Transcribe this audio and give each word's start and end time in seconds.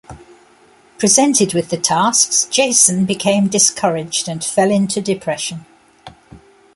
Presented 0.97 1.53
with 1.53 1.69
the 1.69 1.77
tasks, 1.77 2.45
Jason 2.45 3.05
became 3.05 3.47
discouraged 3.49 4.27
and 4.27 4.43
fell 4.43 4.71
into 4.71 4.99
depression. 4.99 5.67